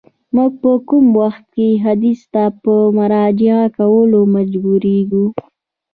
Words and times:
موږ 0.35 0.51
په 0.63 0.71
کوم 0.87 1.05
وخت 1.21 1.43
کي 1.55 1.69
حدیث 1.85 2.19
ته 2.33 2.43
په 2.63 2.73
مراجعه 2.97 3.63
کولو 3.77 4.21
مجبوریږو؟ 4.35 5.25